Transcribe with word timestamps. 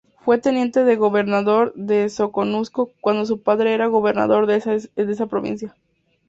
Fue 0.25 0.39
teniente 0.39 0.83
de 0.83 0.95
gobernador 0.95 1.73
de 1.75 2.09
Soconusco, 2.09 2.89
cuando 3.01 3.27
su 3.27 3.39
padre 3.43 3.75
era 3.75 3.85
gobernador 3.85 4.47
de 4.47 4.87
esa 5.03 5.27
provincia. 5.27 5.75